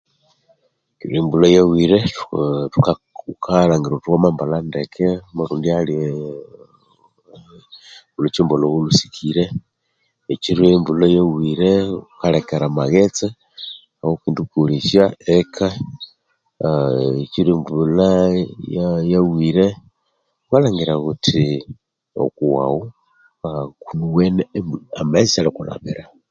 Ekiro 0.93 1.15
embulha 1.21 1.47
yawire 1.57 1.99
okalhangire 3.31 3.91
wuthi 3.95 4.07
wamambalha 4.13 4.57
ndeke 4.69 5.07
wamalhondya 5.27 5.71
ahali 5.75 5.93
olhukimpa 8.15 8.55
lhawo 8.57 8.75
olhusokire 8.79 9.43
ekiro 10.33 10.63
embulha 10.75 11.07
yawire 11.17 11.69
wukalekera 11.95 12.65
amaghetse 12.67 13.27
awawukendikolesya 14.01 15.03
eka 15.37 15.67
ekiro 17.23 17.49
embulha 17.55 18.07
yawire 19.11 19.65
wukalhangire 20.43 20.93
wuthi 21.03 21.43
amaghetse 25.01 25.33
shalikulhamira 25.33 26.03